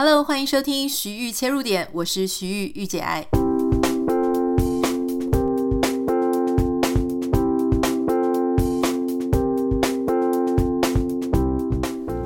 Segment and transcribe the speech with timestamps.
[0.00, 3.26] Hello，欢迎收听徐玉切入点，我是徐豫御姐爱。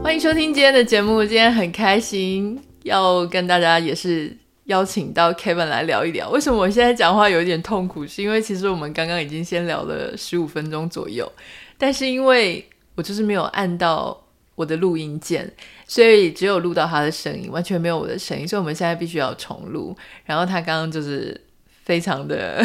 [0.05, 6.29] 欢迎收听今天的节目，今天很开心要跟大家也是邀请到 Kevin 来聊一聊。
[6.29, 8.07] 为什么我现在讲话有一点痛苦？
[8.07, 11.33] 是因为其实我们刚刚已经先聊了十五分钟左右，
[11.79, 14.22] 但是因为我就是没有按到。
[14.55, 15.51] 我的录音键，
[15.87, 19.97] 所以只有录到他的声音，完全没有我的声音，所以我们现在必须要重录。
[20.25, 21.41] 然后他刚刚就是
[21.85, 22.63] 非常的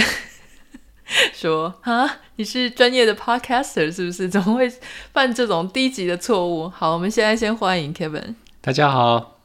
[1.33, 4.27] 说：“啊，你是专业的 podcaster 是不是？
[4.27, 4.69] 怎么会
[5.13, 8.35] 犯这种低级的错误？”好，我们现在先欢迎 Kevin。
[8.59, 9.39] 大家好，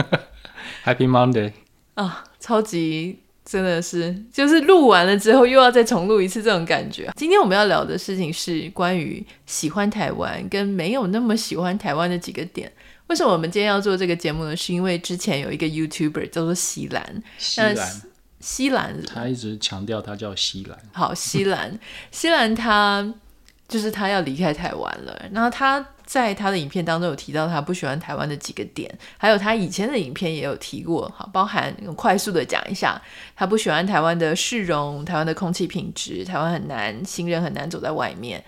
[0.84, 1.52] Happy Monday
[1.94, 3.20] 啊，超级。
[3.46, 7.08] 真的是，就是录完了之后又要再重录一次这种感觉。
[7.14, 12.70] 今天我们要聊的事情是关于喜欢台湾跟没有那么喜欢台湾的几个点。
[13.06, 14.56] 为什么我们今天要做这个节目呢？
[14.56, 18.02] 是因为之前有一个 YouTuber 叫做西兰，西兰，
[18.40, 20.76] 西兰，他一直强调他叫西兰。
[20.92, 21.78] 好，西兰，
[22.10, 23.14] 西兰他
[23.68, 25.84] 就是他要离开台湾了，然后他。
[26.06, 32.96] 在他的影片当中有提到他不喜欢台湾的几个点，还有他以前的影片也有提过，好，包含快速的讲一下，
[33.34, 38.40] 他不喜欢台湾的市容，台湾的空气品质，台湾很难，行人很难走在外面，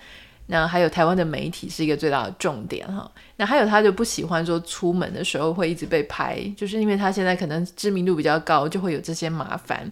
[0.45, 9.91] 那还有台湾的媒体是一个最大的重点哈，那还有他就不喜欢说出门的时候会一直被拍，就是因为他现在可能知名度比较高，就会有这些麻烦。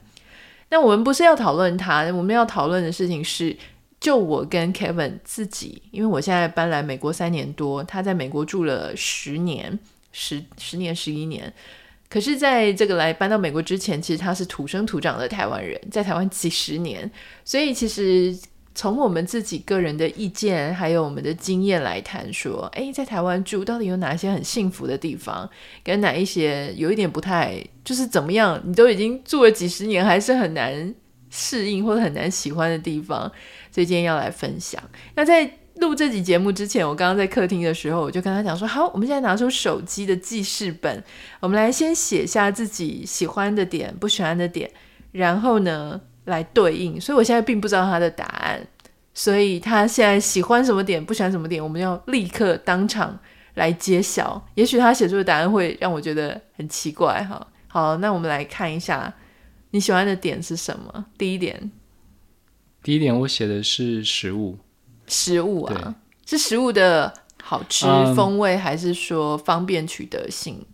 [0.69, 3.53] 那我们不是要讨论他，我们要讨论的事情是。
[3.99, 9.77] 就我跟 Kevin 自己，因为我现在搬来美国三年多，他在美国住了十年，
[10.11, 11.51] 十十年十一年。
[12.09, 17.09] 可是，在这个来搬到美国之前，其实他是土生土长的台湾人，在台湾几十年。
[17.43, 18.33] 所以，其实
[18.73, 25.49] 从我们自己个人的意见，还有我们的经验来谈，说，诶，在台湾住到底有哪些很幸福的地方，
[25.83, 30.95] 跟哪一些有一点不太，就是怎么样，你都已经住了几十年，还是很难
[31.29, 33.31] 适应或者很难喜欢的地方。
[33.71, 34.81] 所以今天要来分享。
[35.15, 41.03] 那在录这集节目之前，我刚刚在客厅的时候，我就跟他讲说：“好，我们现在拿出手机的记事本，
[41.39, 44.71] 我们来先写下自己喜欢的点、不喜欢的点，
[45.11, 48.65] 然后呢来对应。”所以我现在并不知道他的答案，
[49.13, 53.19] 所以他现在喜欢什么点、不喜欢什么点，我们要立刻当场
[53.53, 54.43] 来揭晓。
[54.55, 57.45] 也许他写出的答案会让我觉得很奇怪哈。
[57.67, 59.13] 好，那我们来看一下
[59.71, 61.05] 你喜欢的点是什么？
[61.17, 61.71] 第一点。
[62.83, 64.57] 第一点，我写的是食物，
[65.07, 65.95] 食物啊，
[66.25, 67.13] 是食物的
[67.43, 70.65] 好吃、嗯、风味，还是说方便取得性？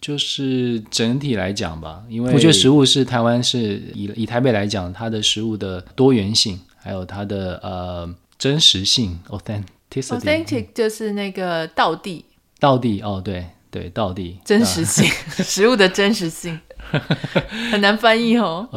[0.00, 12.24] 就是整体来讲吧，因为我觉得食物是台湾是以以台北来讲，它的食物的多元性，还有它的呃真实性，authenticity，authentic 就是那个道地，
[12.60, 14.38] 道地哦，对对，道地。
[14.44, 15.10] 真实性，
[15.42, 16.60] 食物的真实性
[17.72, 18.68] 很难翻译哦。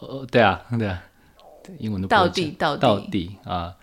[0.00, 1.02] 哦，对啊，对啊。
[1.78, 3.74] 英文的到底到底到底啊，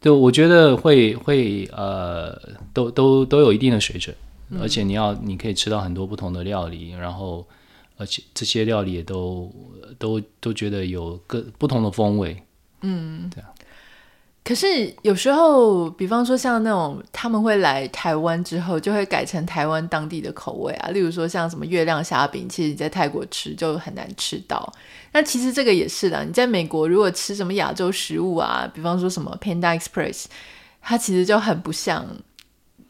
[0.00, 2.40] 就我觉得会会呃，
[2.72, 4.14] 都都都有一定的水准，
[4.50, 7.44] 嗯、而且你要你可以吃到很多不同的料理，然后
[7.96, 9.52] 而且这些料理也都
[9.98, 12.40] 都都觉得有各不同的风味，
[12.82, 13.51] 嗯，对啊。
[14.44, 20.88] 可是有时候，比方说像那种他们会来台湾之后，就会改成台湾当地的口味啊。
[20.88, 24.72] 例如说像什么月亮虾饼，其实你在泰国吃就很难吃到。
[25.12, 30.24] 那其实这个也是的，你在美国如果吃什么亚洲食物啊，比方说什么 Panda Express，
[30.80, 32.04] 它其实就很不像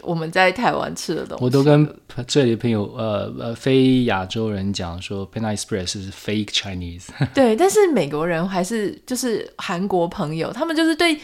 [0.03, 1.45] 我们在台湾吃的东西。
[1.45, 1.89] 我都跟
[2.27, 7.09] 这里的朋友，呃呃，非亚洲人讲说 Panda Express 是 fake Chinese。
[7.33, 11.19] 对，但是美国人还是就是韩国朋友，他们就是对。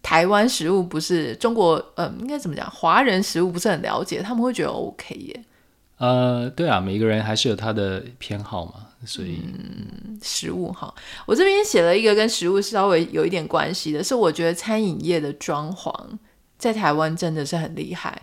[0.00, 2.70] 台湾食物不是中国，呃，应该怎么讲？
[2.70, 5.44] 华人食物不是很了解，他们会觉得 OK 耶。
[5.98, 8.74] 呃，对啊，每个人还是有他的偏好嘛，
[9.04, 10.94] 所以，嗯，食物哈，
[11.26, 15.92] 我这边写了一个跟食物稍微有一点关系的，是我觉得餐饮业的装潢
[16.58, 18.20] 在台湾真的是很厉害。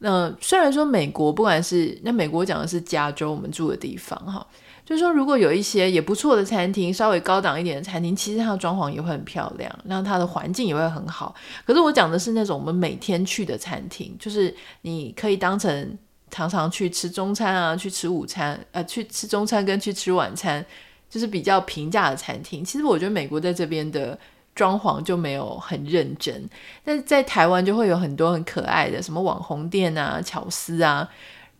[0.00, 4.46] 那、虽然说美国不管是那美国讲的是加州，我们住的地方哈。
[4.84, 11.34] 就是说，如果有一些也不错的餐厅，稍微高档一点的餐厅，其实它的装潢也会很漂亮，然后它的环境也会很好。
[11.66, 15.98] 可是我讲的是那种我们每天去的餐厅，就是你可以当成
[16.30, 20.64] 常常去吃中餐啊，去吃午餐，呃，去吃中餐跟去吃晚餐，
[21.10, 22.64] 就是比较平价的餐厅。
[22.64, 24.18] 其实我觉得美国在这边的
[24.58, 26.48] 装潢就没有很认真，
[26.84, 31.08] 但是在台湾就会有很多很可爱的什么网红店啊、巧思啊，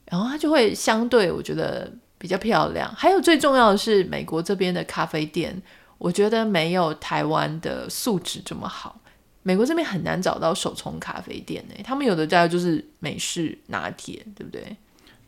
[0.06, 1.90] 然后它就会相对我觉得。
[2.20, 5.62] 比较漂亮，还有最重要的是，美国这边的咖啡店，
[5.98, 9.00] 我觉得没有台湾的素质这么好。
[9.44, 14.76] 美国这边很难找到手冲咖啡店诶，他们有的家就是美式拿铁，对不对？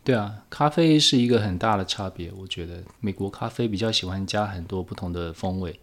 [0.02, 2.28] 对啊，咖啡是一个很大的差别。
[2.36, 5.78] 我觉得美国咖啡比较喜欢加很多不同的风味，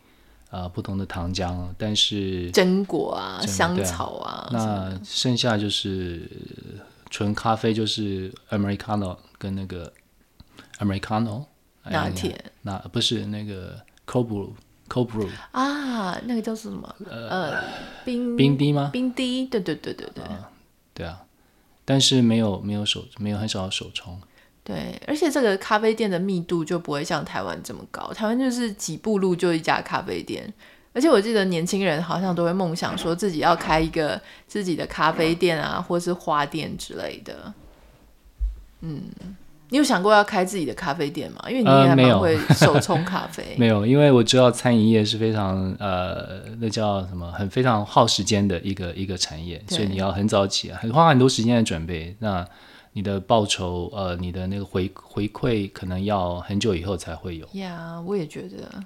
[0.49, 6.29] 呃，不同的糖浆，但是榛果啊、香草啊，那剩下就是
[7.09, 9.91] 纯咖啡，就是 Americano 跟那个
[10.79, 11.45] Americano
[11.83, 14.49] 拿铁，那不是那个 Cold Brew
[14.88, 16.95] Cold Brew 啊，那个叫什么？
[17.09, 17.61] 呃，
[18.05, 18.89] 冰冰滴吗？
[18.94, 20.49] 冰滴，对对对对对，啊
[20.94, 21.23] 对啊。
[21.83, 24.19] 但是没有没有手没有很少手冲，
[24.68, 28.12] 对，而且这个咖啡店的密度就不会像台湾这么高。
[28.12, 30.54] 台湾就是几步路就一家咖啡店，
[30.92, 37.54] 而且我记得年轻人好像都会梦想说自己要开一个自己的咖啡店啊，或是花店之类的，
[38.81, 39.04] 嗯。
[39.69, 41.44] 你有想过要开自己的咖啡店吗？
[41.50, 43.44] 因为你还蛮会 手冲咖啡。
[43.44, 52.16] 呃、没有，因为我知道餐饮业是非常呃，那叫什么，很非常耗时间的一个一个产业，所以你要很早起啊，很花很多时间的准备。
[52.19, 52.48] 那
[52.97, 57.47] 你的报酬呃，你的那个回回馈可能要很久以后才会有。
[57.53, 58.83] 呀，我也觉得。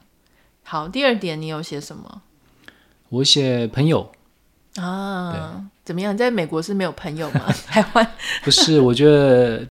[0.64, 2.22] 好，第二点你有写什么？
[3.08, 4.12] 我写朋友
[4.76, 6.18] 啊，怎么样？
[6.18, 7.46] 在美国是没有朋友吗？
[7.68, 8.12] 台湾
[8.44, 9.66] 不是，我觉得。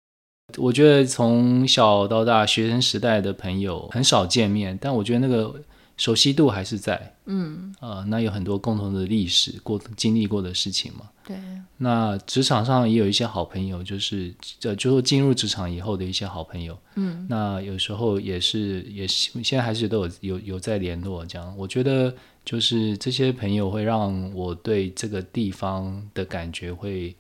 [0.59, 5.55] 我觉得从小到大，学生时代的朋友很少见面，但我觉得那个
[5.97, 7.15] 熟悉度还是在。
[7.27, 11.11] 嗯，呃，那有很多共同的历史过经历过的事情嘛。
[11.27, 11.37] 对。
[11.79, 16.79] 那职场上也有一些好朋友，就是呃，就是进入职场以后的一些好朋友。
[16.95, 17.27] 嗯。
[17.29, 21.55] 那有时候也是，也是现在还是都有有有在联络这样。
[21.57, 22.15] 我觉得
[22.45, 27.15] 就是这些朋友会让我对这个地方的感觉会。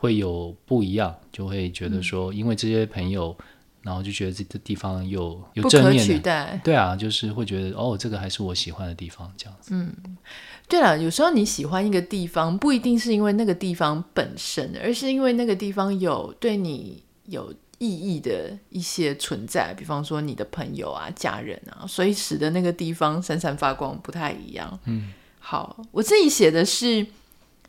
[0.00, 3.44] 会有不一样，就会觉得说，因为这些朋友，嗯、
[3.88, 6.60] 然后就觉得这个地方有有正面的。
[6.62, 9.70] 对啊，就是会觉得哦，这个还是我喜欢的地方，这样子。
[9.72, 9.90] 嗯，
[10.68, 24.78] 对了，有时候你喜欢一个地方，不一定是因为那个地方本身，而是因为那个地方有对你有意义的一些存在，比方说你的朋友啊、家人啊，所以使得那个地方闪闪发光，不太一样。
[24.84, 27.06] 嗯，好，我自己写的是。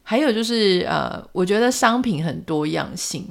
[0.02, 3.28] 还有就是，呃，我觉得商品很多样性。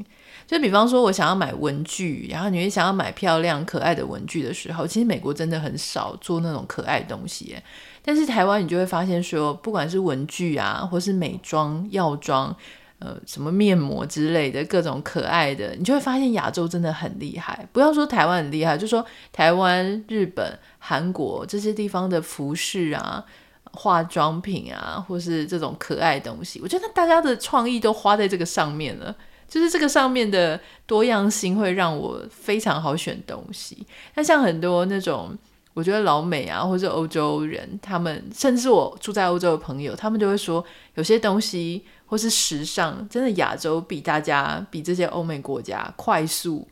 [0.48, 7.54] 就比方说，我想要买文具，然后你会想要买漂亮可爱的文具的时候，其实美国真的很少做那种可爱东西。
[8.02, 12.56] 但是台湾，你就会发现说，不管是文具啊，或是美妆、药妆，
[12.98, 17.68] 呃，什么面膜之类的各种可爱的，你就会发现亚洲真的很厉害。
[17.70, 23.22] 不要说台湾很厉害，就说台湾、日本、韩国这些地方的服饰啊。
[23.70, 29.14] 化妆品啊，或是这种可爱东西，我觉得大家的创意都花在这个上面了。
[29.48, 33.86] 就是这个上面的多样性会让我非常好选东西。
[34.14, 35.36] 那像很多那种，
[35.74, 40.64] 我觉得老美啊，或者欧洲人，他们甚至我住在欧洲的朋友，他们就会说，
[40.94, 46.68] 有些东西或是时尚，真的亚洲比大家比这些欧美国家快速。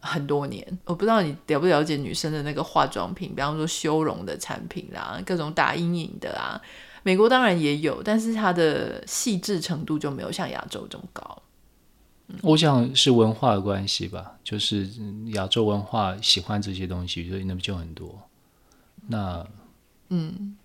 [0.00, 6.54] 很多年，我不知道你了不了解女生的那个化妆品，比方说修容的产品啦，各种打阴影的啊，
[7.02, 11.42] 美国当然也有，但是它的细致程度就没有像亚洲这么高。
[12.28, 14.88] 嗯，我想是文化的关系吧，就是
[15.34, 18.18] 亚洲文化喜欢这些东西，所以那么就很多。
[19.08, 19.46] 那
[20.10, 20.56] 嗯，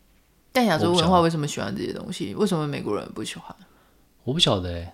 [0.52, 2.34] 但亚洲文化为什么喜欢这些东西？
[2.36, 3.56] 为什么美国人不喜欢？
[4.24, 4.94] 我不晓得欸，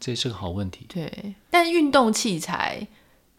[0.00, 0.86] 这是个好问题。
[0.88, 2.86] 对，但运动器材。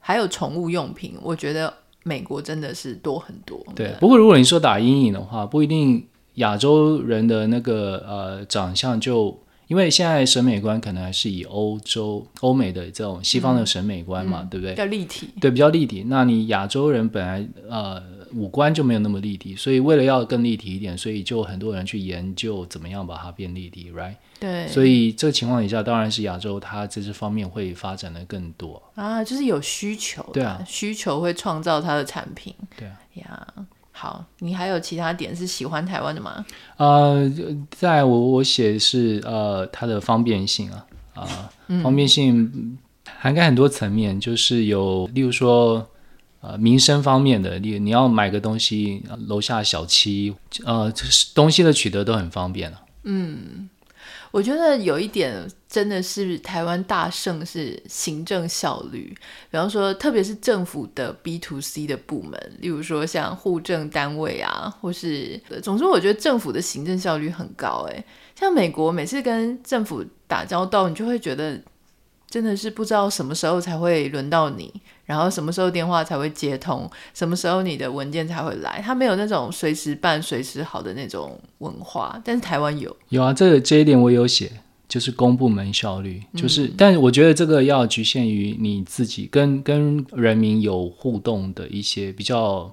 [0.01, 1.71] 还有宠物用品，我觉得
[2.03, 3.61] 美国真的是多很多。
[3.75, 9.37] 对，不过如果你说打阴影的话，不一定亚洲人的那个呃长相就，
[9.69, 14.73] 因为现在审美观可能还是以欧洲、欧美的这种西方的审美观嘛，嗯、对不对？
[14.73, 15.29] 比较立体。
[15.39, 16.03] 对，比较立体。
[16.07, 18.01] 那你亚洲人本来呃
[18.33, 24.15] 五官就没有那么立体，所以为了要更立体一点，所以就很多人去研究怎么样把它变立体，right？
[24.39, 33.47] 对，所以这个情况底下，当然是亚洲它在这方面会发展的更多啊，就是有需求，对啊，需求会创造它的产品，对啊，呀，
[34.01, 36.45] 好，你还有其他点是喜欢台湾的吗？
[36.77, 37.29] 呃，
[37.69, 42.77] 在我我写的是呃它的方便性啊啊，呃、方便性
[43.19, 45.85] 涵盖很多层面，嗯、就是有例如说
[46.39, 50.89] 呃民生方面的，你你要买个东西，楼下小七呃
[51.35, 53.69] 东西的取得都很方便了，嗯。
[54.31, 59.15] 我觉得有一点真的是台湾大胜是行政效率，
[59.49, 67.85] 比方说特别是政府的 B to C 的部门，例如说像户政单位啊，或是总之我觉得政府的行政效率很高。
[67.89, 68.03] 诶，
[68.35, 71.61] 像美国每次跟政府打交道，你就会觉得。
[72.29, 74.71] 真的是不知道什么时候才会轮到你，
[75.05, 82.95] 然后什么时候电话才会接通，什么时候你的文件才会来，他没有那种随时办、随时好的那种文化，但是台湾有。
[83.09, 84.51] 有啊，这个这一点我有写，
[84.87, 92.71] 就是公部门效率，就是，嗯、但我觉得这个要局限于你自己跟跟人民有互动的一些比较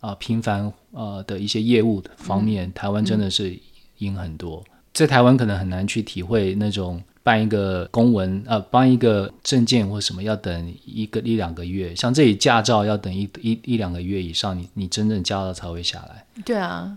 [0.00, 3.56] 啊频繁呃的一些业务的方面，嗯、台湾真的是
[3.98, 4.62] 赢很多。
[4.66, 16.24] 嗯、在台湾可能很难去体会那种办一个公文呃，办一个证件或什么要等一个一两个月，像这里驾照要等一一一两个月以上，你你真正驾照才会下来。
[16.42, 16.96] 对啊。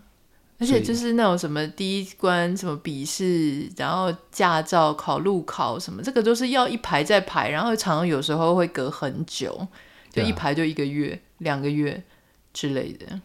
[0.58, 9.68] 而且就是那种什么第一关什么笔试，然后驾照考路考什么，这个都是要一排再排，然后常常有时候会隔很久，
[10.14, 12.02] 就一排就一个月、啊、两个月
[12.54, 13.20] 之类的。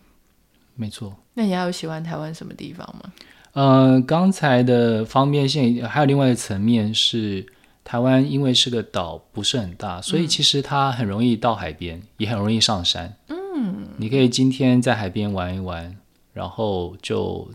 [0.75, 1.15] 没错。
[1.35, 3.13] 那你还有喜欢台湾什么地方吗？
[3.57, 7.47] 呃，刚才的方便性还有另外一个层面是，
[7.83, 13.17] 台湾因为是个岛，不是很大，所以其实它很容易到海边，也很容易上山。
[13.29, 15.97] 嗯，你可以今天在海边玩一玩。
[16.37, 17.51] 然后就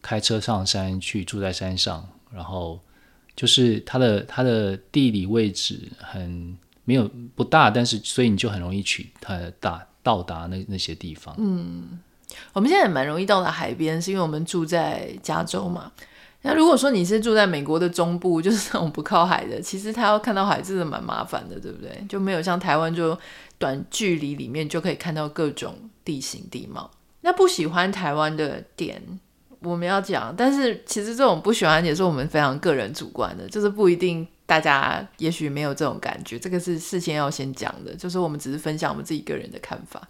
[0.00, 2.78] 开车上山去住在山上，然后
[3.34, 11.34] 就是它的它的地理位置很没有不大，但是所以你就很容易去它大到达那那些地方。
[11.38, 11.98] 嗯，
[12.52, 15.92] 我们现在也蛮容易到达海边，是因为我们住在加州嘛。
[16.42, 22.04] 那如果说你是住在美国的中部，就是 那种不靠海的，其实他要看到海真的蛮麻烦的，对不对？
[22.08, 23.18] 就没有像台湾就
[23.58, 26.90] 短距离里面就可以看到各种地形地貌。
[27.20, 29.02] 那不喜欢台湾的点，
[29.60, 40.00] 我们要讲，但是其实这种不喜欢也是我们非常个人主观的，就是不一定大家也许没有这种感觉，这个是事先要先讲的，就是我们只是分享我们自己个人的看法。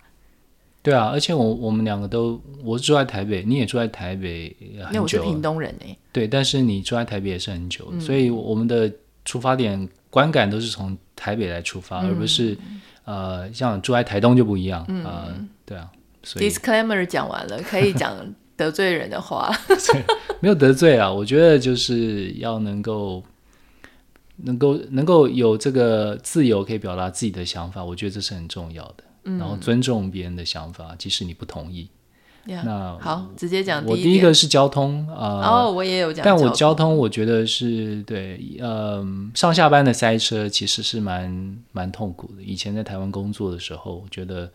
[0.83, 5.97] 对啊，而且我我们两个都，我住在台北，你也住在台北很久，那我是屏东人哎。
[6.13, 8.91] 对，但是你住在台北也是很久，嗯、所以我们的
[9.25, 12.57] 出发点观感都是从台北来出发，嗯、而不是
[13.05, 15.35] 呃像住在台东就不一样啊、嗯呃，
[15.67, 15.91] 对啊。
[16.23, 18.15] Disclaimer 讲完了，可以讲
[18.57, 19.51] 得罪人的话。
[20.41, 23.23] 没有得罪啊，我觉得就是要能够，
[24.37, 29.05] 能够能够有这个自由，可以表达自己的想法，我觉得这是很重要的。
[29.25, 31.89] 嗯、然后尊重别人的想法，即使你不同意。
[32.47, 33.85] Yeah, 那好，直接讲。
[33.85, 36.25] 我第一个是交通啊，呃、哦，我也有讲。
[36.25, 42.43] 但我交通，我觉得是对，呃，上下班的塞车其实是蛮蛮痛苦的。
[42.43, 44.50] 以前在台湾工作的时候，我觉得。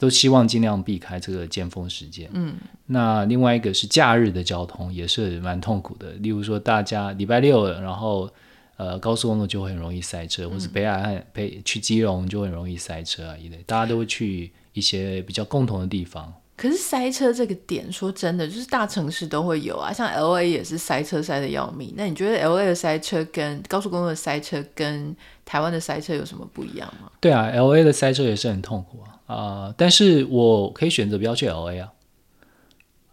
[0.00, 2.30] 都希望尽量避开这个尖峰时间。
[2.32, 2.54] 嗯，
[2.86, 6.12] 那另外一个是假日的交通也是蛮痛苦的。
[6.12, 8.30] 例如说，大家礼拜六，然后
[8.78, 13.62] 呃高速公路就会很容易塞车，嗯、或是北海岸北去基隆就会很容易塞车啊一类。
[13.66, 16.32] 大家都会去一些比较共同的地方。
[16.56, 21.94] 可是塞车这个点，说真的，就是大城市都会有啊，像 LA 也是塞车塞的要命。
[21.96, 27.12] 那你觉得 LA 的塞车跟高速公路的塞车跟台湾的塞车有什么不一样吗？
[27.20, 29.14] 对啊，LA 的塞车也是很痛苦啊。
[29.28, 29.74] 啊、呃！
[29.76, 31.92] 但是我可以选择不要去 LA 啊。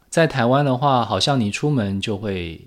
[0.10, 2.66] 在台湾的话，好像你出门就会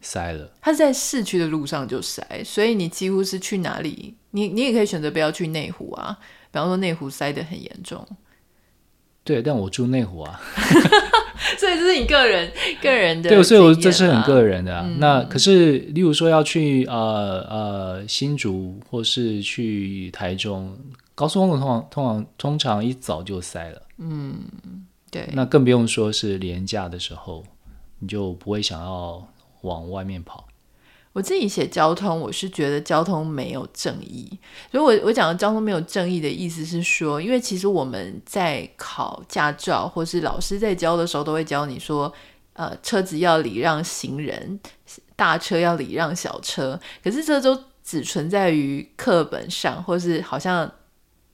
[0.00, 0.50] 塞了。
[0.60, 6.18] 它是在市区的路上就塞，所以你几乎是去哪里，你你也可以选择不要去内湖啊。
[6.50, 8.06] 比方说内湖塞得很严重。
[9.24, 10.40] 对，但我住内湖啊。
[11.58, 12.50] 所以这是你个人
[12.82, 13.30] 个人的。
[13.30, 14.84] 对，所以我这是很个人的啊。
[14.86, 20.76] 嗯、那可是，例如说要去呃呃新竹，或是去台中。
[21.14, 24.36] 高速公路通常通常通常一早就塞了，嗯，
[25.10, 27.44] 对，那更不用说是廉价的时候，
[27.98, 29.28] 你就不会想要
[29.62, 30.46] 往外面跑。
[31.14, 34.38] 我自己写交通，我是觉得交通没有正义。
[34.70, 42.12] 所以我我讲的交通没有正义的意思是说，因为其实我们在考驾照或是老师在教的时候，都会教你说，
[42.52, 44.60] 呃，车子要礼让行人，
[45.16, 46.78] 大车要礼让小车。
[47.02, 50.70] 可是这都只存在于课本上，或是好像。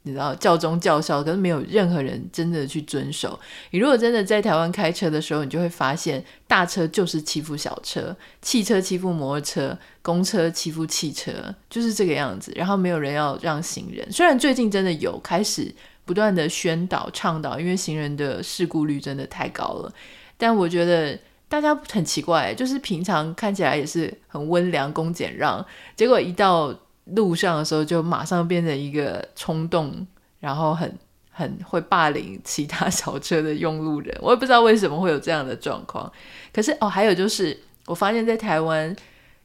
[0.07, 3.39] 你知道教中教校，可是没有任何人真的去遵守。
[3.71, 11.33] 你如果真的在台湾开车的时候，你就会发现大车就是欺负小车，汽车欺负摩托车，公车欺负汽车，
[11.71, 12.53] 就是这个样子。
[12.55, 14.07] 然后没有人要让行人。
[14.13, 19.93] 虽然最近真的有开始不断的宣导倡导，因为行人的事故率真的太高了。
[20.37, 21.19] 但我觉得
[21.49, 25.65] 大家很奇怪，就是平常看起来也是很温良恭俭让，
[25.97, 30.07] 结果一到路上的时候就马上变成一个冲动，
[30.41, 30.99] 然后很
[31.31, 36.11] 很会霸凌其他小车的用路人，我也不知道为什么会有这样的状况。
[36.53, 38.95] 可是哦，还有就是我发现，在台湾，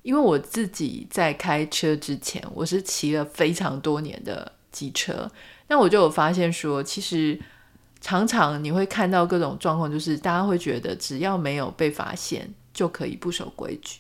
[0.04, 5.30] 因为我自己在开车之前，我是骑了非常多年的机车，
[5.68, 7.38] 那我就有发现说，其实
[8.00, 14.00] 常常你会看到各种状况，就是大家会觉得只要没有被发现就可以不守规矩，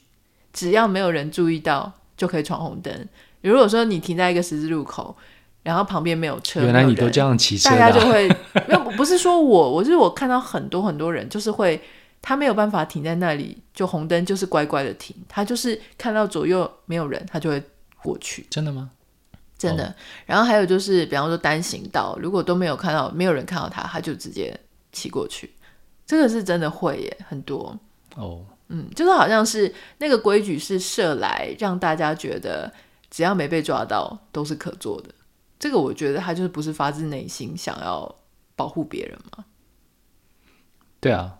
[0.53, 3.07] 只要没有人注意到就可以闯红灯。
[3.41, 5.15] 如果说你停在一个十字路口，
[5.63, 8.27] 然后旁边没有车，原来你都这样骑车，大家就会
[8.67, 11.81] 没有，不是说我，我是我看到很多很多人就是会
[12.21, 17.61] 他没有办法停在那里，就红灯就是乖乖的停，他就是看到左右没有人，他就会
[18.01, 18.45] 过去。
[18.49, 18.89] 真的吗？
[19.57, 19.83] 真的。
[19.83, 19.93] Oh.
[20.25, 24.57] 然后还有就是，比方说单行道，如果都没有看到，没有人看到他，他就直接
[24.93, 25.51] 骑过去。
[26.05, 27.77] 这个是真的会耶，很多。
[28.15, 28.39] 哦，oh.
[28.69, 32.71] 嗯，就是好像是那个规矩是设来让大家觉得，
[33.09, 35.13] 只要没被抓到都是可做的。
[35.59, 38.15] 这个我觉得他就是不是发自内心想要
[38.55, 39.45] 保护别人嘛。
[40.99, 41.35] 对啊。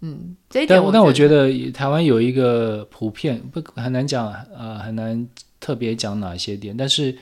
[0.00, 5.26] 嗯，这一点我，但我觉得台湾有一个普遍不很难讲，呃，很难
[5.58, 6.76] 特别讲哪些点。
[6.76, 7.16] 但是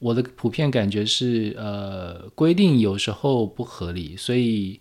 [0.00, 4.80] 我的普遍感觉是，呃，规定有时候不合理，所以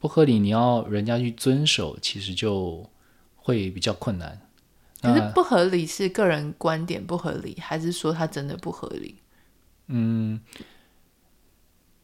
[0.00, 2.90] 不合理，你要人家去遵守，其实就
[3.36, 4.40] 会比较困难。
[5.02, 9.16] 可是不合理是个人观点不合理，还是说它真的不合理？
[9.88, 10.40] 嗯，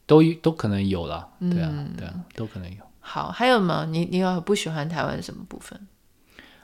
[0.05, 2.77] 都都可能有啦，对啊，嗯、对啊，都可能有。
[2.99, 3.87] 好，还有吗？
[3.89, 5.87] 你你有不喜欢台湾什么部分？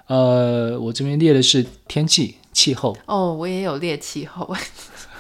[0.09, 2.95] 呃，我这边列的是天气气候。
[3.07, 4.55] 哦，我也有列气候。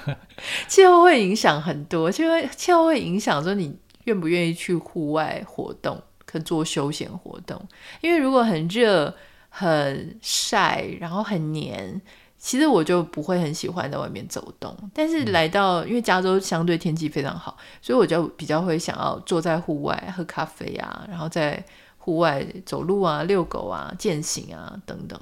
[0.68, 7.59] 气候会影响很多，气候气候会影响说你愿不愿意去户外活动，可做休闲活动。
[8.02, 9.14] 因为如果很热、
[9.56, 12.00] 很晒，然后很黏。
[12.37, 21.64] 其实我就不会很喜欢在外面走动，但是来到，因为加州相对天气非常好，所以我就比较会想要坐在户外喝咖啡啊，然后在
[21.96, 25.18] 户外走路啊、遛狗啊、践行啊等等。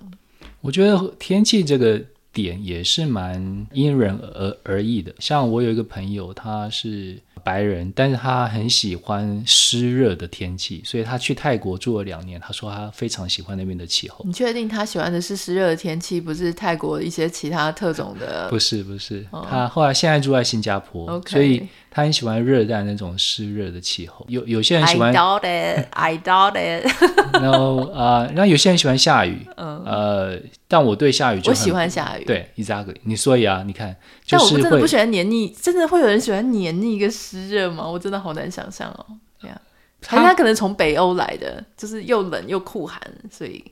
[0.63, 5.15] 我觉得天气这个点也是蛮因人而而异的。
[5.21, 12.41] 像我有一个朋友，他是白人，但是他很喜欢湿热的天气，所以他去泰国住了两年。
[12.41, 14.25] 他说他非常喜欢那边的气候。
[14.25, 18.49] 你确定他喜欢的是湿热的天气，不是泰国一些其他特种的？
[18.49, 24.25] 不是不是，哦、他后来现在住在新加坡.所以他很喜欢热带那种湿热的气候。
[24.29, 26.87] 有有些人喜欢，I doubt it, I doubt it。
[27.39, 32.25] 然后啊，然后有些人喜欢下雨，嗯、呃，但我对下雨就我喜欢下雨。
[32.25, 32.97] 对，Exactly。
[33.03, 33.95] 你所以啊，你看，
[34.29, 37.87] 但我真的不喜欢黏腻，真的会有人喜欢黏腻跟湿热吗？
[37.87, 39.07] 我真的好难想象哦。
[39.39, 39.61] 对呀，
[40.01, 42.99] 他他可能从北欧来的，就是又冷又酷寒，
[43.31, 43.63] 所以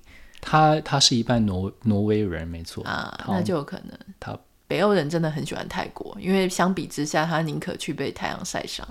[0.40, 3.98] 他他是一半挪挪威人，没错啊，那就有可能。
[4.18, 4.36] 他
[4.70, 8.86] 北欧人真的很喜欢泰国，因为相比之下，他宁可去被太阳晒伤。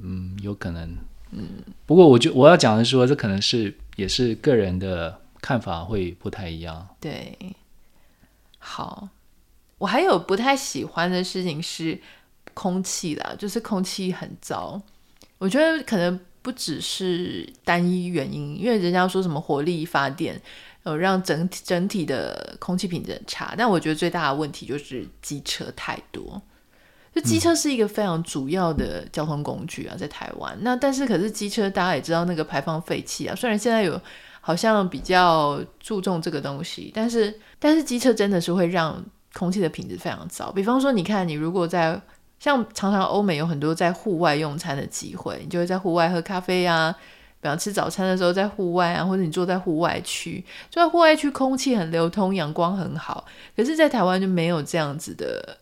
[0.00, 0.96] 嗯，有可能。
[1.32, 1.48] 嗯，
[1.86, 6.86] 不过我就我要讲的是说，这可能是也是个人的看法会不太一样。
[7.00, 7.36] 对，
[8.60, 9.08] 好，
[9.78, 12.00] 我还有不太喜欢的事情是。
[12.52, 14.78] 空气啦，就是空气很糟。
[15.38, 20.38] 我觉得可能不只是单一原因，因为人家说什么火力发电，
[20.82, 23.54] 呃，让整体整体的空气品质很差。
[23.56, 26.40] 但我觉得最大的问题就是机车太多。
[27.12, 30.56] 就机车是一个非常主要的交通工具啊，在台湾。
[30.60, 34.00] 那但是可是机车大家也知道那个排放废气啊，虽然现在有
[34.40, 40.52] 好像比较注重这个东西，但是但是机车真的是会让空气的品质非常糟。
[40.52, 42.00] 比方说，你看你如果在
[42.38, 46.94] 像常常欧美有很多在户外用餐的机会，你就会在户外喝咖啡啊，
[47.42, 53.24] 比方吃早餐的时候在户外啊，或者你坐在户外区，坐在户外区空气很流通，阳光很好。
[53.56, 55.56] 可是，在台湾就没有这样子的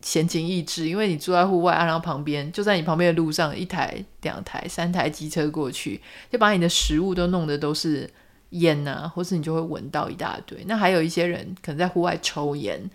[0.00, 8.08] 闲情逸致，因为你坐在户外啊，然后旁边就在你旁边的路上一台、两台、三台机车过去，就把你的食物都弄得都是
[8.50, 10.62] 烟啊，或是你就会闻到一大堆。
[10.66, 12.88] 那还有一些人可能在户外抽烟。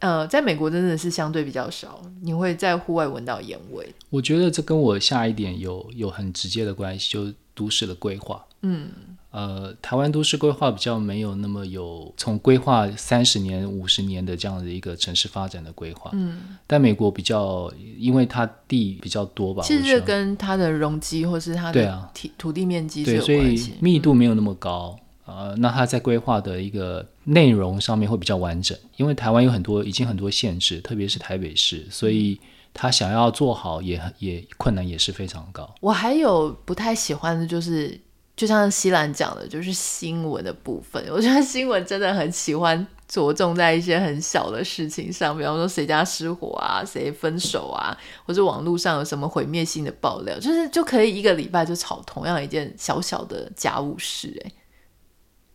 [0.00, 3.94] 呃，在美国真的是相对比较少，你会在户外闻到烟味。
[4.10, 8.44] 我觉得这跟我下一点有有很直接的关系，就都市的规划。
[8.62, 8.88] 嗯，
[9.30, 16.10] 呃，台湾都市规划比较没有那么有从规划三十年、五十年的这样的一个城市发展的规划。
[16.14, 24.98] 嗯，但美国比较，因为它地比较多吧，其实这跟它的容积或是它的土土地面积对，所以密度没有那么高。
[25.26, 32.38] 呃，那它在规划的一个内容上面会比较完整，因为台湾有很多已经很多限制，特别是台北市，所以
[32.78, 35.74] 他想要做好也也困难也是非常高。
[35.80, 37.98] 我还有不太喜欢的就是，
[38.36, 41.02] 就像西兰讲的，就是新闻的部分。
[41.10, 54.52] 我觉得新闻真的很喜欢着重在一些很小的事情上，比方说谁家失火啊，谁分手啊，或者网络上有什么毁灭性的爆料，就是就可以一个礼拜就炒同样一件小小的家务事，欸，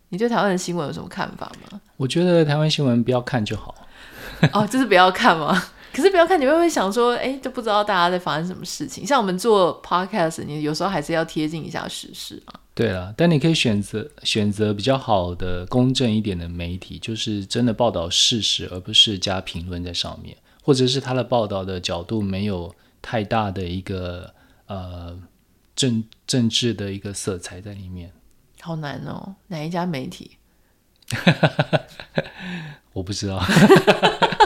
[0.09, 1.79] 你对台湾的新闻有什么看法吗？
[1.97, 3.75] 我觉得台湾新闻不要看就好。
[4.53, 5.63] 哦，就是不要看吗？
[5.93, 9.05] 可是不要看，你会不会想说，哎，都不知道大家在发生什么事情？
[9.05, 12.59] 像我们做 podcast，你有时候还是要贴近一下时事啊。
[12.73, 24.33] 对了，但你可以选择选择比较好的、公正一点的媒体，就是真的报道事实，而不是加评论在上面，或者是他的报道的角度没有太大的一个
[24.67, 25.19] 呃
[25.75, 28.13] 政政治的一个色彩在里面。
[28.61, 30.37] 好难哦，哪一家媒体？
[32.93, 33.43] 我不知道。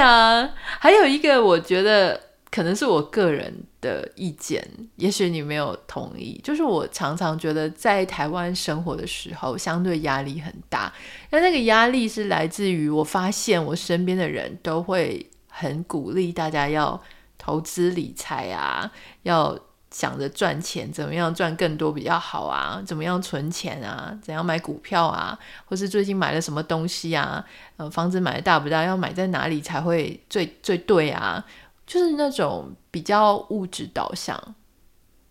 [0.00, 6.40] 啊，还有一个，我觉得可能是我个人的意见，也许你没有同意。
[6.42, 10.92] 就是我常常觉得在台湾生活的时候，相对压力很大。
[11.30, 17.00] 那那个压力是来自于我发现我身边的人都会很鼓励大家要
[17.36, 18.90] 投资理财啊，
[19.22, 19.58] 要。
[19.90, 22.80] 想着赚钱，怎么样赚更多比较好啊？
[22.86, 24.16] 怎么样存钱啊？
[24.22, 25.38] 怎样买股票啊？
[25.64, 27.44] 或是最近买了什么东西啊？
[27.76, 28.84] 呃，房子买的大不大？
[28.84, 31.44] 要买在哪里才会最最对啊？
[31.86, 34.40] 就是那种比较物质导向。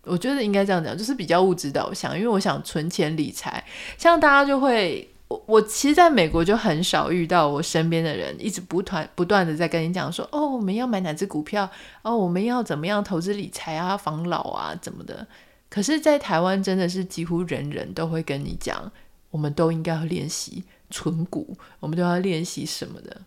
[0.04, 2.16] 我觉得应该这样讲，就是比较物质导向。
[2.18, 3.64] 因为我想存钱理财，
[3.98, 5.10] 像大家就会。
[5.30, 11.70] 我我其实在美国就很少遇到我身边的人一直不断不断的在跟你讲说，哦，我们要买哪只股票，
[12.02, 15.28] 哦，我们要怎么样投资理财啊，防老啊，怎么的。
[15.70, 18.92] 可是，在台湾真的是几乎人人都会跟你讲，
[19.30, 23.22] 我们都应该要练习存股，我们都要练习什么的。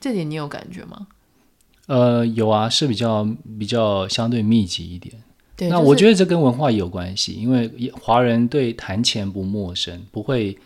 [0.00, 1.06] 这点你有感觉吗？
[1.86, 3.24] 呃，有啊，是比较
[3.56, 5.14] 比较相对密集一点。
[5.56, 10.58] 对，那我觉得这跟文化也有关系，因为华人对谈钱不陌生，不会。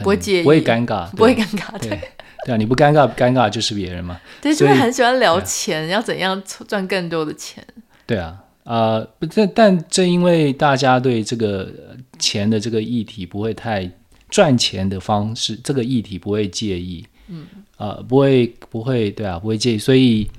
[0.00, 1.98] 不会介意，不会尴尬，不会尴尬，对
[2.44, 4.20] 对，啊，你不尴尬，尴尬就是别人嘛。
[4.42, 7.64] 对，就是很喜欢聊钱，要怎样赚更多的钱。
[8.06, 11.72] 对啊，啊，不，但但正因为大家对这个
[12.18, 13.90] 钱的这个议题不会太
[14.28, 20.30] 赚钱的方式，这个议题不会介意，嗯，啊，不会不会，对啊，不会介意，所以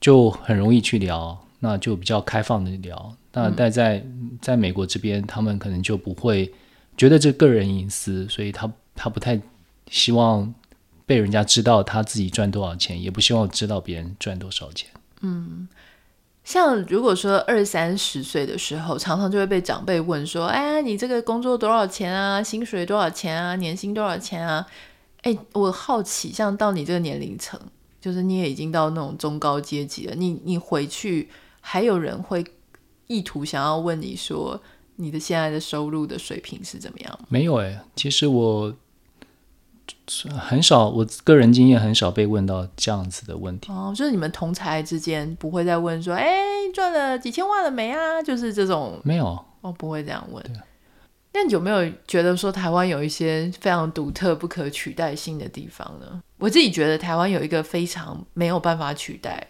[0.00, 3.16] 就很容易去聊，那就比较开放的聊。
[3.32, 4.04] 那但在
[4.40, 6.52] 在美国这边，他们可能就不会。
[6.96, 9.40] 觉得这个人隐私，所以他他不太
[9.90, 10.54] 希望
[11.04, 14.88] 被人家知道他自己赚多少钱，也不希望知道别人赚多少钱。
[15.20, 15.68] 嗯，
[16.44, 22.42] 像如果说二三十岁的时候，常常就会被长辈问说：“哎，你这个工作多少钱啊？
[22.42, 23.56] 薪水多少钱啊？
[23.56, 24.66] 年薪多少钱啊？”
[25.22, 27.58] 哎，我好奇，像到你这个年龄层，
[28.00, 31.28] 就是你也已经到那种中高阶级了，你你回去
[31.60, 32.44] 还有人会
[33.06, 34.62] 意图想要问你说？
[34.96, 37.18] 你的现在的收入的水平是怎么样？
[37.28, 38.74] 没有哎，其实我
[40.38, 43.72] 很少，我个人经验很少被问到这样子的问题。
[43.72, 46.26] 哦，就是你们同才之间不会再问说，哎，
[46.72, 48.22] 赚了几千万了没啊？
[48.22, 50.44] 就是这种没有，哦，不会这样问。
[51.32, 56.22] 那你有没有觉得说台湾有一些非常独特、不可取代性的地方呢？
[56.38, 59.48] 我自己觉得台湾有一个非常没有办法取代，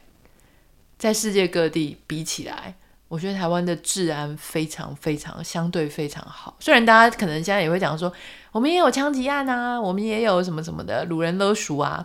[0.96, 2.76] 在世界各地比起来。
[3.14, 8.12] 我觉得台湾的治安非常非常相对非常好，虽然大家可能现在也会讲说，
[8.50, 12.04] 我们也有枪击案啊，我们也有什么什么的掳人勒赎啊，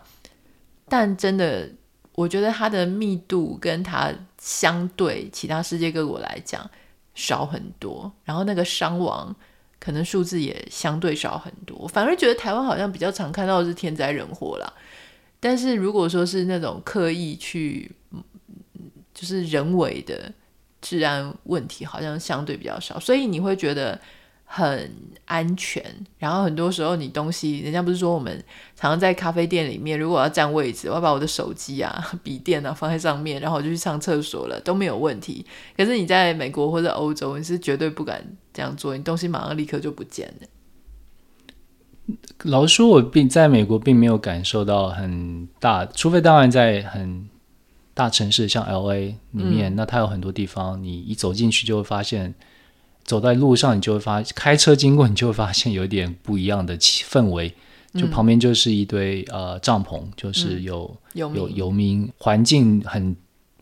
[0.88, 1.68] 但真的，
[2.14, 6.70] 我觉得它的密度跟它相对其他世界各国来讲
[7.16, 9.36] 少很多，然后那个伤亡
[9.80, 14.72] 可能数字也相对少很多，反而觉得台湾好像比较常看到的是天灾人祸啦，
[15.40, 17.92] 但是如果说是那种刻意去，
[19.12, 20.32] 就是人为的。
[20.82, 24.00] 治安问题好像相对比较少，所以你会觉得
[24.46, 24.92] 很
[25.26, 25.84] 安全。
[26.18, 28.34] 然后很多时候你东西，人家不是说我们
[28.76, 35.46] 常常在咖啡店里面，如果要占位置，我要把我的手机啊、 笔电啊放在上面，然后我就去上厕所了，都没有问题。
[35.76, 40.48] 可是你在美国或者欧洲，你是绝对不敢这样做，你东西马上立刻就不见了。
[42.44, 47.30] 老实说，我并在美国并没有感受到很大，除非当然在很。
[48.00, 52.34] 大城市像 LA 里面，嗯、那它有很多地方，你一走进去就会发现，
[53.04, 57.54] 走在路上你就会发，开车经过你就会发现有点不一样的气氛围，
[57.96, 63.14] 就旁边就是一堆呃帐篷，就是有、嗯、有游民，环境很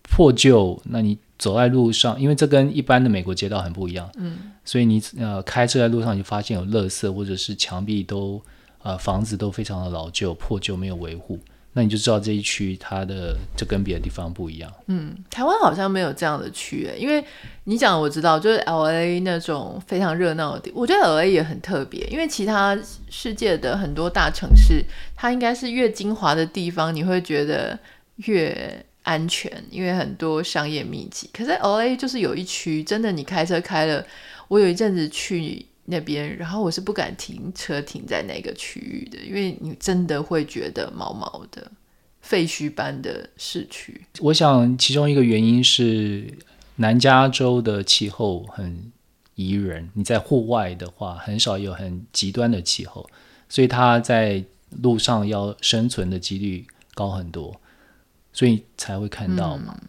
[0.04, 0.80] 破旧。
[0.84, 8.40] 那你走在路上，因为这跟一般的美国街道很不一样，嗯，所以你呃开车在路上你就发现有垃圾，或者是墙壁都
[8.84, 11.40] 呃房子都非常的老旧破旧，没有维护。
[11.78, 14.74] 那你就知道这一区它的就跟别的地方不一样。
[14.88, 17.24] 嗯，台湾好像没有这样的区，因为
[17.66, 22.76] 你讲我知道，就是 LA 那种非常热闹的地，我觉得 LA 也很特别，因为其他
[23.12, 24.84] 世界的很多大城市，
[25.16, 27.78] 它应该是越精华的地方，你会觉得
[28.16, 31.30] 越安全，因为很多商业密集。
[31.32, 34.04] 可是 LA 就是有一区，真的你开车开了，
[34.48, 35.64] 我有一阵子去。
[35.90, 41.72] 那边，然后我是不敢停车停在那个区域的，因为你真的会觉得毛毛的
[42.20, 44.06] 废墟般的市区。
[44.20, 46.38] 我想其中一个原因是
[46.76, 48.92] 南加州的气候很
[49.36, 53.10] 宜人，你在户外的话很少有很极端的气候，
[53.48, 54.44] 所以它在
[54.82, 57.62] 路上要生存的几率高很多，
[58.34, 59.80] 所以才会看到嘛。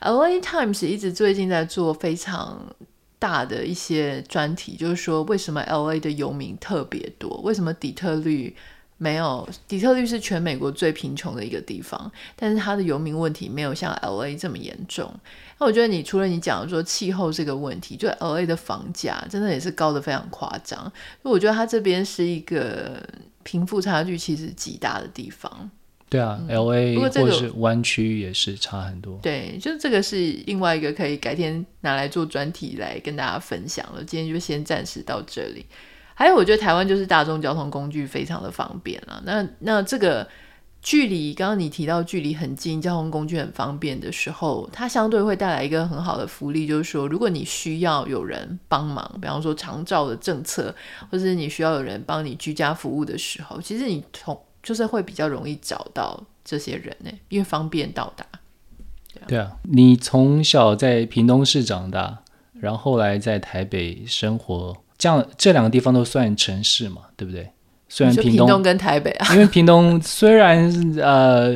[0.00, 2.72] 嗯，LA Times 一直最近在做非常。
[3.20, 7.40] 大的一些专题，就是说为什么 LA 的游民特别多？
[7.42, 8.56] 为什么底特律
[8.96, 9.48] 没有？
[9.68, 15.12] 底特律是全美国最贫穷的一个地方，但是它的游民问题没有像 LA 这么严重。
[15.58, 20.90] 那我觉得你除了你讲的说气候这个问题，就 LA 的房价真的也是高的非常夸张。
[21.22, 23.02] 我觉得它这边是一个
[23.42, 25.70] 贫富差距其实极大的地方。
[26.10, 29.18] 对啊、嗯、，L A 或者是湾区也是差很多。
[29.22, 34.02] 对，就是这个是另外一个可以改天拿来做专题来跟大家分享了。
[34.02, 35.64] 今天就先暂时到这里。
[36.12, 39.22] 还有，我觉得台湾就是大众交通工具非常的方便了。
[39.24, 40.28] 那那这个
[40.82, 50.74] 距离，刚刚你提到距离很近，交通工具很方便的时候，它相对会带来一个很好的福利，就是说，如果你需要有人帮忙，比方说长照的政策，
[51.10, 58.24] 或者是你需要有人帮你居家服务的时候，其实你从就是会比较容易找到这些人呢，因为方便到达。
[59.12, 62.18] 对啊，对啊，你从小在屏东市长大，
[62.60, 67.50] 然后后来在台北生活，这样这两个地方都算城市嘛，对不对？
[67.88, 71.50] 虽然屏东，屏东跟台北啊，因为屏东虽然呃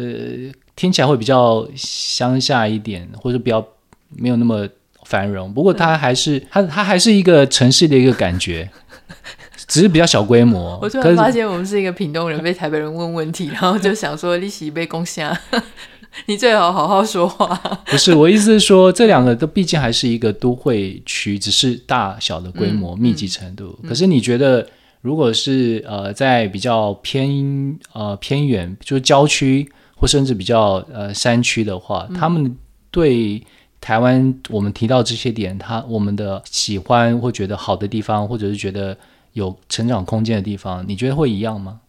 [0.75, 3.65] 听起来会比较乡下一点，或者比较
[4.09, 4.69] 没有那么
[5.05, 8.69] 繁荣，不过它还是它它还是一个城市的一个感觉。
[9.67, 10.79] 只是比较小规模。
[10.83, 15.39] 我突然发现，我们是一个屏东人被台北人问问题， 然后就想说利息被攻下，
[16.27, 17.49] 你最好好好说话。
[17.87, 23.79] 不是，我意思是说，这两个都毕竟还是一个都会区，只是大小的规模、嗯、密集程度。
[23.83, 24.67] 嗯、可是你觉得，
[25.01, 32.57] 如果是呃在比较偏呃偏远，就是郊区或甚至比较呃山区的话，嗯、他们
[32.91, 33.43] 对
[33.81, 38.97] 台湾我们提到这些点，他我们的喜欢或觉得好的地方，或者是觉得。
[39.35, 41.83] 有成长空间的地方，你觉得会一样吗？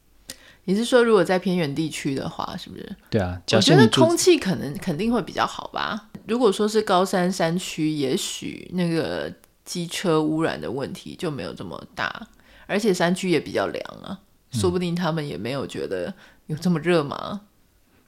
[0.66, 2.96] 你是说，如果在偏远地区的话，是不是？
[3.10, 6.10] 对啊，我觉得空气可能肯定会比较好吧。
[6.28, 9.32] 如果说是高山山区，也许那个
[9.64, 12.28] 机车污染的问题就没有这么大，
[12.66, 14.20] 而且山区也比较凉啊，
[14.52, 16.12] 说不定他们也没有觉得
[16.48, 17.18] 有这么热嘛。
[17.34, 17.40] 嗯。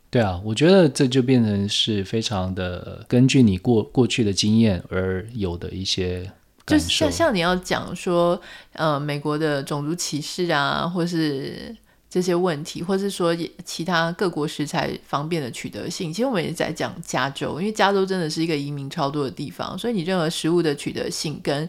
[0.10, 6.32] 对啊，我觉得这就变成是非常的根据你过过去的经验而有的一些。
[6.68, 8.40] 就像像你要讲说，
[8.74, 11.74] 呃，美国的种族歧视啊，或是
[12.10, 21.68] 这些问题，或是说其他各国食材方便的取得性，其实我们也在讲加州，因为加州真的是一个移民超多的地方，所以你任何食物的取得性跟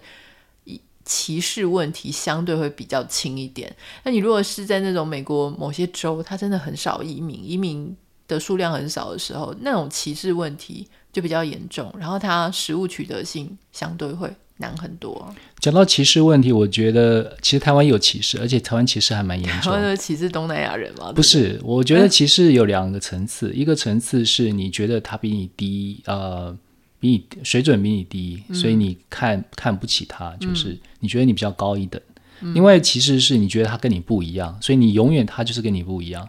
[1.05, 3.75] 歧视问题相对会比较轻一点。
[4.03, 14.31] 那你如果是在那种美国某些州，它真的很少移民，移民的数量很少的时候，那种歧视问题就比较严重，然后它食物取得性相对会。
[14.59, 15.35] 难很多。
[15.59, 19.79] 讲到歧视问题，我觉得其实台湾有歧视，而且台湾歧视还蛮严重的。
[19.79, 21.13] 台湾歧视东南亚人吗？
[21.13, 26.57] 不是，我觉得歧视有两个层次，嗯、一个层次是你觉得他比你低，呃，
[27.01, 32.01] 比你水准比你低，嗯、所以你看看不起他，就是你觉得你比较高一等。
[32.41, 36.29] 嗯、另外歧视是你觉得他跟你不一样，所以你永远他就是跟你不一样。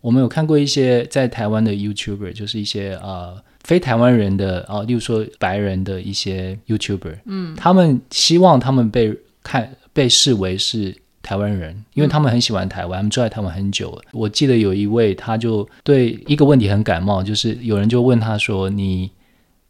[0.00, 3.42] 我们有看过一些在台湾的 YouTuber，就是一些呃。
[3.64, 14.02] 非台湾人的啊，例如说白人的一些 YouTuber，嗯，他们希望他们被看被视为是台湾人，因为他们很喜欢台湾，他们住在台湾很久了。
[14.12, 19.10] 我记得有一位，他就对一个问题很感冒，就是有人就问他说：“你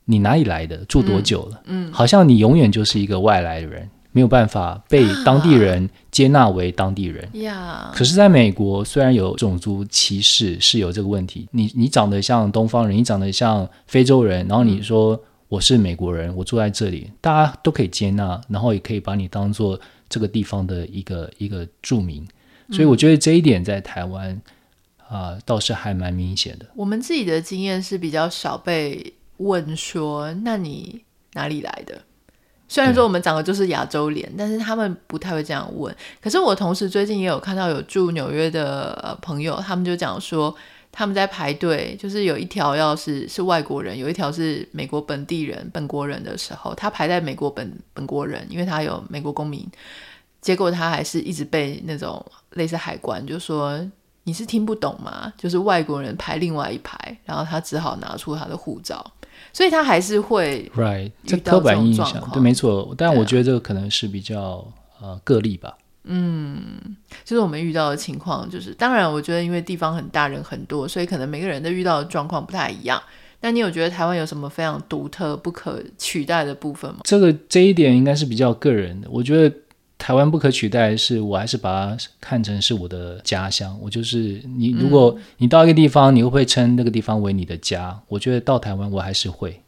[0.06, 0.78] 你哪里来的？
[0.86, 3.88] 住多久了？”嗯，嗯，好像你永远就是一个外来的人。
[4.12, 7.28] 没有办法被当地人接纳为当地人。
[7.42, 11.48] 呀，可是在美国，虽然有种族歧视，是有这个问题。
[11.50, 22.26] 你你长得像东方人，你长得像非洲人，然后你说我是美国人，我住在这里，大家都可以接纳，然后也可以把你当做这个地方的一个一个著名。
[22.70, 24.40] 所以我觉得这一点在台湾
[25.08, 26.66] 啊，倒是还蛮明显的。
[26.74, 32.02] 我们自己的经验是比较少被问说，那你哪里来的？
[32.72, 35.94] 虽然说我们长得就是亚洲脸，但是他们不太会这样问。
[36.22, 40.54] 可是我同时最近也有看到有住纽约的朋友，他们就讲说
[40.90, 49.68] 他们在排队，就是有一条要是是外国人，有一条是美国本地人本国人的时候，他排在美国本本国人，因为他有美国公民，
[50.40, 53.78] 结果他还是一直被那种类似海关就说
[54.24, 55.30] 你是听不懂吗？
[55.36, 59.04] 就是外国人排另外一排，然后他只好拿出他的护照。
[59.52, 62.94] 所以他还是会，right，这刻板印象，对，没错。
[62.96, 64.66] 但我觉得这个可能是比较、
[64.98, 65.76] 啊、呃个例吧。
[66.04, 73.00] 嗯，就是我们遇到的情况，就是当然，我觉得因为地方很大，人很多，所以可能每个人都遇到的状况不太一样。
[73.40, 77.00] 那你有觉得台湾有什么非常独特、不可取代的部分吗？
[77.04, 79.54] 这个这一点应该是比较个人的，我觉得。
[80.02, 83.78] 台湾不可取代，是我还是把它看成是我的家乡。
[83.80, 87.96] 我就是你，如果你到一个地方，你会不会称那个地方为你的家？
[88.08, 89.62] 我觉得到台湾，我还是会，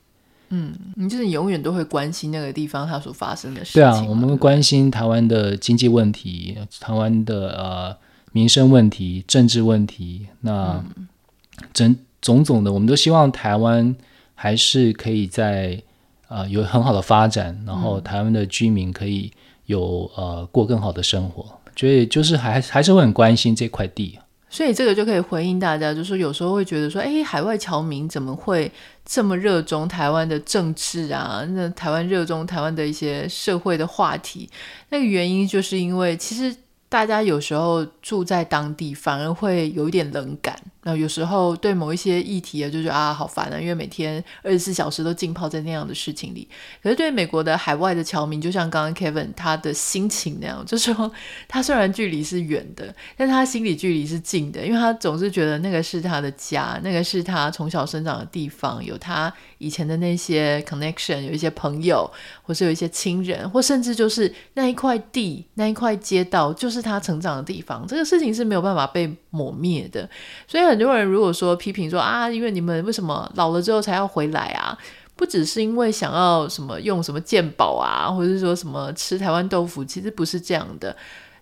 [0.49, 3.81] 嗯，你就是永远都会关心那个地方它所发生的事情。
[3.81, 7.97] 对啊，我们会关心台湾的经济问题，台湾的呃
[8.33, 10.27] 民生问题、政治问题。
[10.41, 10.85] 那
[11.73, 13.95] 整种种的，我们都希望台湾
[14.35, 15.81] 还是可以在
[16.27, 19.31] 呃有很好的发展，然后台湾的居民可以
[19.67, 21.45] 有呃过更好的生活。
[21.77, 24.19] 所以就是还还是会很关心这块地。
[24.49, 28.71] 所以这个就可以回应大家，就是有时候会觉得说，哎，海外侨民怎么会
[29.05, 31.45] 这么热衷台湾的政治啊？
[31.51, 34.49] 那台湾热衷台湾的一些社会的话题，
[34.91, 36.55] 那个原因就是因为其实。
[36.95, 40.57] 大家有时候住在当地，反而会有一点冷感。
[40.85, 46.47] 那有时候对某一些议题啊，就觉得啊好烦啊，因为每天二十四小时都浸泡在那样的事情里。
[46.81, 51.11] 可是对美国的海外的侨民，就像刚刚 Kevin 他的心情那样，就说
[51.49, 62.09] 他虽然距离是远的，但他心理距离是近的，因为他总是觉得那个是他的家，那个是他从小生长的地方，有他以前的那些 connection，有一些朋友，
[62.43, 66.84] 或是有一些亲人，或甚至就是那一块地、那一块街道，就是。
[66.85, 70.09] 他成长的地方，这个事情是没有办法被抹灭的。
[70.47, 74.77] 所以很多人如果说批评说啊，因为你们为什么老了之后才要回来啊？
[75.17, 80.95] 不只是因为想要什么用什么健保啊，或者是说什么吃台湾豆腐，其实不是这样的。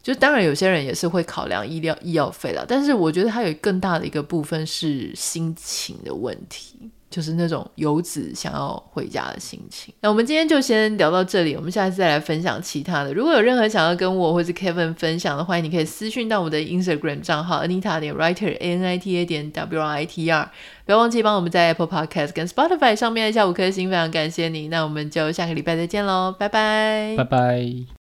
[0.03, 6.91] 就当然有些人也是会考量医疗医药费了，但是我觉得它有更大的一个部分是心情的问题。
[7.13, 9.95] 就是那种游子想要回家的心情。
[10.01, 13.13] 那我们今天就先聊到这里，我们下次再来分享其他的。
[13.13, 20.03] 如果有任何想要跟我或是 Kevin 分享的，欢迎你可以私讯到我的 Instagram 账号 Anita 点 Writer A N I T A 点 W R
[20.03, 20.51] I T R。
[20.87, 24.69] 不要忘记帮我们在 Apple Podcast 跟 Spotify 上面按下五颗星，非常感谢你。
[24.69, 28.02] 那我们就下个礼拜再见喽，拜拜，拜拜。